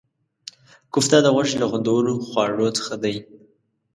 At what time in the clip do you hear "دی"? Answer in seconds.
3.03-3.15